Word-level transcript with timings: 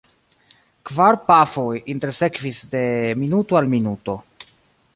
Kvar 0.89 1.17
pafoj 1.27 1.75
intersekvis 1.95 2.63
de 2.73 2.83
minuto 3.25 3.61
al 3.61 3.69
minuto. 3.75 4.17